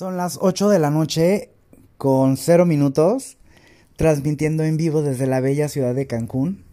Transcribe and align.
Son 0.00 0.16
las 0.16 0.38
8 0.40 0.70
de 0.70 0.78
la 0.78 0.88
noche 0.88 1.50
con 1.98 2.38
0 2.38 2.64
minutos, 2.64 3.36
transmitiendo 3.96 4.64
en 4.64 4.78
vivo 4.78 5.02
desde 5.02 5.26
la 5.26 5.40
bella 5.40 5.68
ciudad 5.68 5.94
de 5.94 6.06
Cancún. 6.06 6.64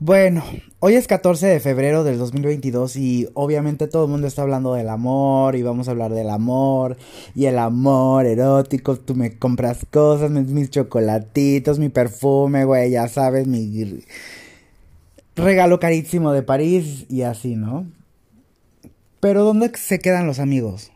Bueno, 0.00 0.42
hoy 0.80 0.94
es 0.94 1.06
14 1.06 1.46
de 1.46 1.60
febrero 1.60 2.02
del 2.02 2.18
2022 2.18 2.96
y 2.96 3.28
obviamente 3.34 3.86
todo 3.86 4.06
el 4.06 4.10
mundo 4.10 4.26
está 4.26 4.42
hablando 4.42 4.74
del 4.74 4.88
amor 4.88 5.54
y 5.54 5.62
vamos 5.62 5.86
a 5.86 5.92
hablar 5.92 6.12
del 6.12 6.30
amor 6.30 6.96
y 7.36 7.44
el 7.44 7.60
amor 7.60 8.26
erótico. 8.26 8.96
Tú 8.96 9.14
me 9.14 9.38
compras 9.38 9.86
cosas, 9.92 10.32
mis, 10.32 10.48
mis 10.48 10.70
chocolatitos, 10.70 11.78
mi 11.78 11.88
perfume, 11.88 12.64
güey, 12.64 12.90
ya 12.90 13.06
sabes, 13.06 13.46
mi 13.46 14.02
regalo 15.36 15.78
carísimo 15.78 16.32
de 16.32 16.42
París 16.42 17.06
y 17.08 17.22
así, 17.22 17.54
¿no? 17.54 17.86
Pero 19.20 19.44
¿dónde 19.44 19.70
se 19.76 20.00
quedan 20.00 20.26
los 20.26 20.40
amigos? 20.40 20.90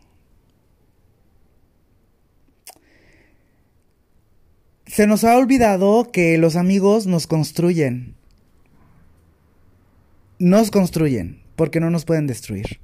Se 4.98 5.06
nos 5.06 5.22
ha 5.22 5.36
olvidado 5.36 6.10
que 6.10 6.38
los 6.38 6.56
amigos 6.56 7.06
nos 7.06 7.28
construyen. 7.28 8.16
Nos 10.40 10.72
construyen, 10.72 11.40
porque 11.54 11.78
no 11.78 11.88
nos 11.88 12.04
pueden 12.04 12.26
destruir. 12.26 12.80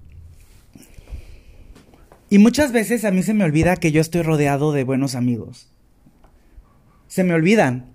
Y 2.30 2.38
muchas 2.38 2.70
veces 2.70 3.04
a 3.04 3.10
mí 3.10 3.24
se 3.24 3.34
me 3.34 3.42
olvida 3.42 3.74
que 3.74 3.90
yo 3.90 4.00
estoy 4.00 4.22
rodeado 4.22 4.70
de 4.70 4.84
buenos 4.84 5.16
amigos. 5.16 5.72
Se 7.08 7.24
me 7.24 7.34
olvidan. 7.34 7.86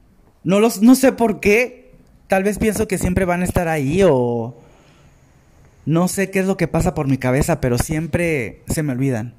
No 0.44 0.60
los 0.60 0.82
no 0.82 0.96
sé 0.96 1.14
por 1.14 1.40
qué. 1.40 1.94
Tal 2.28 2.44
vez 2.44 2.60
pienso 2.60 2.90
que 2.90 2.98
siempre 2.98 3.24
van 3.24 3.42
a 3.42 3.46
estar 3.46 3.70
ahí 3.70 4.02
o 4.04 4.54
no 5.86 6.10
sé 6.10 6.30
qué 6.30 6.40
es 6.40 6.46
lo 6.46 6.58
que 6.58 6.68
pasa 6.68 6.94
por 6.94 7.08
mi 7.08 7.18
cabeza, 7.18 7.62
pero 7.62 7.78
siempre 7.78 8.64
se 8.68 8.84
me 8.84 8.92
olvidan. 8.92 9.34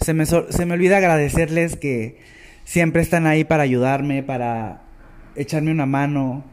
Se 0.00 0.12
me, 0.12 0.26
se 0.26 0.66
me 0.66 0.74
olvida 0.74 0.96
agradecerles 0.96 1.76
que 1.76 2.41
siempre 2.64 3.02
están 3.02 3.26
ahí 3.26 3.44
para 3.44 3.62
ayudarme, 3.62 4.22
para 4.22 4.82
echarme 5.36 5.70
una 5.70 5.86
mano. 5.86 6.44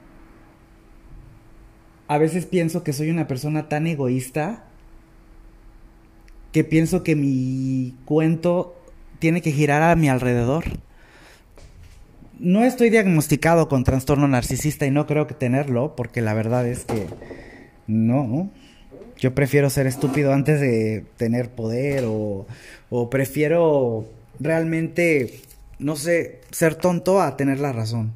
A 2.07 2.17
veces 2.17 2.45
pienso 2.45 2.83
que 2.83 2.93
soy 2.93 3.09
una 3.09 3.27
persona 3.27 3.69
tan 3.69 3.87
egoísta 3.87 4.63
que 6.51 6.63
pienso 6.63 7.03
que 7.03 7.15
mi 7.15 7.95
cuento 8.05 8.75
tiene 9.19 9.41
que 9.41 9.51
girar 9.51 9.83
a 9.83 9.95
mi 9.95 10.09
alrededor. 10.09 10.65
No 12.39 12.63
estoy 12.63 12.89
diagnosticado 12.89 13.67
con 13.67 13.83
trastorno 13.83 14.27
narcisista 14.27 14.85
y 14.85 14.91
no 14.91 15.05
creo 15.05 15.27
que 15.27 15.33
tenerlo, 15.33 15.95
porque 15.95 16.21
la 16.21 16.33
verdad 16.33 16.65
es 16.67 16.85
que 16.85 17.05
no. 17.85 18.49
Yo 19.17 19.35
prefiero 19.35 19.69
ser 19.69 19.85
estúpido 19.87 20.33
antes 20.33 20.61
de 20.61 21.03
tener 21.17 21.49
poder 21.49 22.05
o, 22.07 22.47
o 22.89 23.09
prefiero 23.09 24.05
realmente 24.39 25.41
no 25.79 25.95
sé, 25.95 26.41
ser 26.51 26.75
tonto 26.75 27.21
a 27.21 27.37
tener 27.37 27.59
la 27.59 27.71
razón. 27.71 28.13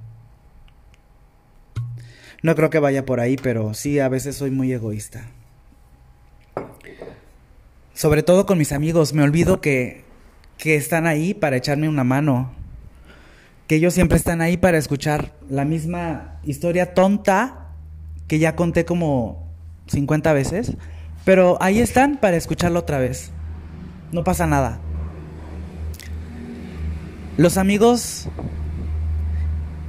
No 2.41 2.55
creo 2.55 2.69
que 2.69 2.79
vaya 2.79 3.05
por 3.05 3.21
ahí, 3.21 3.37
pero 3.37 3.73
sí, 3.73 3.99
a 3.99 4.09
veces 4.09 4.35
soy 4.35 4.51
muy 4.51 4.71
egoísta. 4.73 5.27
Sobre 7.93 8.21
todo 8.21 8.45
con 8.45 8.57
mis 8.57 8.73
amigos, 8.73 9.13
me 9.13 9.23
olvido 9.23 9.61
que, 9.61 10.03
que 10.57 10.75
están 10.75 11.07
ahí 11.07 11.33
para 11.33 11.55
echarme 11.55 11.87
una 11.87 12.03
mano. 12.03 12.51
Que 13.67 13.75
ellos 13.75 13.93
siempre 13.93 14.17
están 14.17 14.41
ahí 14.41 14.57
para 14.57 14.77
escuchar 14.77 15.31
la 15.49 15.63
misma 15.63 16.41
historia 16.43 16.93
tonta 16.93 17.69
que 18.27 18.39
ya 18.39 18.57
conté 18.57 18.83
como 18.83 19.49
50 19.87 20.33
veces. 20.33 20.73
Pero 21.23 21.57
ahí 21.61 21.79
están 21.79 22.17
para 22.17 22.35
escucharlo 22.35 22.79
otra 22.79 22.99
vez. 22.99 23.31
No 24.11 24.25
pasa 24.25 24.47
nada. 24.47 24.81
Los 27.35 27.57
amigos 27.57 28.29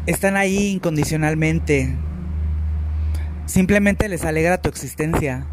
están 0.07 0.37
ahí 0.37 0.69
incondicionalmente. 0.69 1.95
Simplemente 3.45 4.09
les 4.09 4.25
alegra 4.25 4.63
tu 4.63 4.71
existencia. 4.71 5.47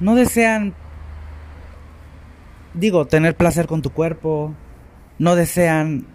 No 0.00 0.14
desean, 0.14 0.74
digo, 2.74 3.06
tener 3.06 3.36
placer 3.36 3.66
con 3.66 3.80
tu 3.80 3.90
cuerpo. 3.90 4.54
No 5.18 5.34
desean 5.34 6.06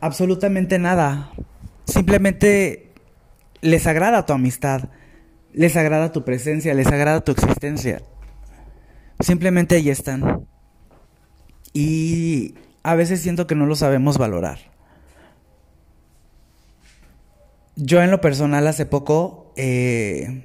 absolutamente 0.00 0.78
nada. 0.78 1.32
Simplemente 1.86 2.92
les 3.60 3.88
agrada 3.88 4.24
tu 4.24 4.34
amistad. 4.34 4.88
Les 5.52 5.76
agrada 5.76 6.12
tu 6.12 6.24
presencia. 6.24 6.74
Les 6.74 6.86
agrada 6.86 7.22
tu 7.22 7.32
existencia. 7.32 8.02
Simplemente 9.18 9.74
ahí 9.74 9.90
están. 9.90 10.46
Y 11.72 12.54
a 12.82 12.94
veces 12.94 13.20
siento 13.20 13.46
que 13.46 13.54
no 13.54 13.66
lo 13.66 13.76
sabemos 13.76 14.18
valorar. 14.18 14.58
Yo 17.76 18.02
en 18.02 18.10
lo 18.10 18.20
personal 18.20 18.66
hace 18.66 18.84
poco 18.84 19.52
eh, 19.56 20.44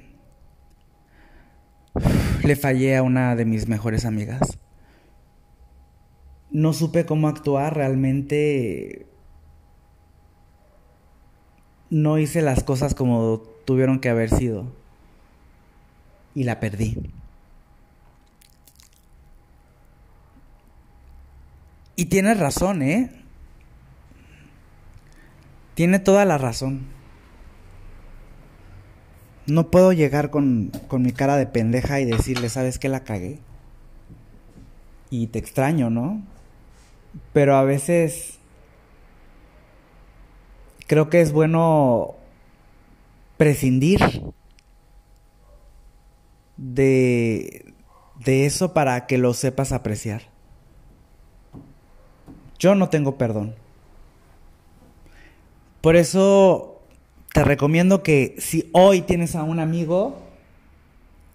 le 2.42 2.56
fallé 2.56 2.96
a 2.96 3.02
una 3.02 3.36
de 3.36 3.44
mis 3.44 3.68
mejores 3.68 4.04
amigas. 4.04 4.58
No 6.50 6.72
supe 6.72 7.04
cómo 7.04 7.28
actuar, 7.28 7.74
realmente 7.74 9.06
no 11.90 12.18
hice 12.18 12.42
las 12.42 12.62
cosas 12.62 12.94
como 12.94 13.38
tuvieron 13.64 14.00
que 14.00 14.08
haber 14.08 14.30
sido. 14.30 14.72
Y 16.34 16.44
la 16.44 16.60
perdí. 16.60 17.12
Y 21.96 22.06
tiene 22.06 22.34
razón, 22.34 22.82
¿eh? 22.82 23.10
Tiene 25.74 25.98
toda 25.98 26.26
la 26.26 26.36
razón. 26.36 26.86
No 29.46 29.70
puedo 29.70 29.92
llegar 29.92 30.30
con, 30.30 30.70
con 30.88 31.02
mi 31.02 31.12
cara 31.12 31.36
de 31.36 31.46
pendeja 31.46 32.00
y 32.00 32.04
decirle, 32.04 32.50
¿sabes 32.50 32.78
qué 32.78 32.90
la 32.90 33.04
cagué? 33.04 33.38
Y 35.08 35.28
te 35.28 35.38
extraño, 35.38 35.88
¿no? 35.88 36.22
Pero 37.32 37.56
a 37.56 37.62
veces 37.62 38.38
creo 40.86 41.08
que 41.08 41.20
es 41.20 41.32
bueno 41.32 42.16
prescindir 43.36 44.00
de, 46.56 47.72
de 48.24 48.46
eso 48.46 48.74
para 48.74 49.06
que 49.06 49.18
lo 49.18 49.32
sepas 49.34 49.72
apreciar. 49.72 50.35
Yo 52.58 52.74
no 52.74 52.88
tengo 52.88 53.16
perdón. 53.18 53.54
Por 55.80 55.96
eso 55.96 56.82
te 57.32 57.44
recomiendo 57.44 58.02
que 58.02 58.34
si 58.38 58.68
hoy 58.72 59.02
tienes 59.02 59.36
a 59.36 59.42
un 59.42 59.60
amigo, 59.60 60.22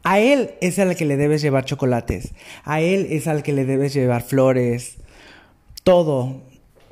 a 0.04 0.20
él 0.20 0.52
es 0.62 0.80
al 0.80 0.96
que 0.96 1.06
le 1.06 1.16
debes 1.16 1.42
llevar 1.42 1.66
chocolates, 1.66 2.34
a 2.64 2.82
él 2.82 3.08
es 3.12 3.28
al 3.28 3.44
que 3.44 3.54
le 3.54 3.66
debes 3.66 3.94
llevar 3.94 4.24
flores, 4.24 4.98
todo, 5.84 6.42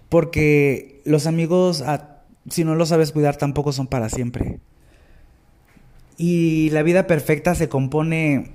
porque 0.09 1.01
los 1.06 1.28
amigos, 1.28 1.84
si 2.50 2.63
no 2.63 2.75
lo 2.75 2.85
sabes 2.85 3.12
cuidar, 3.12 3.35
tampoco 3.35 3.72
son 3.72 3.88
para 3.88 4.09
siempre. 4.09 4.59
Y 6.18 6.69
la 6.72 6.84
vida 6.84 7.07
perfecta 7.07 7.56
se 7.56 7.69
compone... 7.69 8.51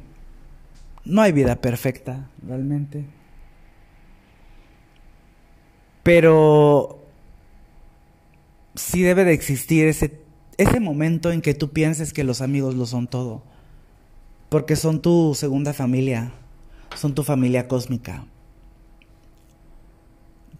No 1.04 1.20
hay 1.20 1.32
vida 1.32 1.56
perfecta, 1.56 2.30
realmente. 2.46 3.04
Pero 6.04 7.02
sí 8.74 9.02
debe 9.02 9.24
de 9.24 9.32
existir 9.32 9.86
ese, 9.86 10.20
ese 10.58 10.78
momento 10.78 11.32
en 11.32 11.40
que 11.40 11.54
tú 11.54 11.70
pienses 11.70 12.12
que 12.12 12.24
los 12.24 12.42
amigos 12.42 12.74
lo 12.74 12.86
son 12.86 13.08
todo. 13.08 13.42
Porque 14.50 14.76
son 14.76 15.00
tu 15.00 15.34
segunda 15.34 15.72
familia, 15.72 16.32
son 16.94 17.14
tu 17.14 17.24
familia 17.24 17.66
cósmica. 17.66 18.26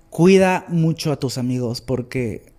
Cuida 0.09 0.65
mucho 0.69 1.13
a 1.13 1.17
tus 1.17 1.37
amigos 1.39 1.83
porque 1.83 2.53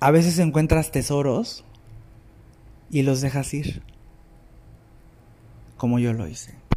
a 0.00 0.10
veces 0.10 0.38
encuentras 0.38 0.92
tesoros 0.92 1.64
y 2.90 3.02
los 3.02 3.22
dejas 3.22 3.54
ir, 3.54 3.82
como 5.76 5.98
yo 5.98 6.12
lo 6.12 6.28
hice. 6.28 6.67